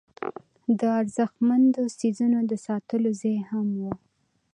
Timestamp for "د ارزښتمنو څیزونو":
0.79-2.39